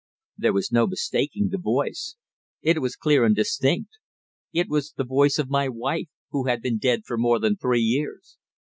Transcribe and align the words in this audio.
There 0.35 0.53
was 0.53 0.71
no 0.71 0.87
mistaking 0.87 1.49
the 1.49 1.59
voice. 1.59 2.15
It 2.63 2.81
was 2.81 2.95
clear 2.95 3.23
and 3.23 3.35
distinct. 3.35 3.99
It 4.51 4.67
was 4.67 4.93
the 4.93 5.03
voice 5.03 5.37
of 5.37 5.47
my 5.51 5.69
wife, 5.69 6.07
who 6.31 6.47
had 6.47 6.59
been 6.63 6.79
dead 6.79 7.03
for 7.05 7.19
more 7.19 7.37
than 7.37 7.55
three 7.55 7.81
years. 7.83 8.39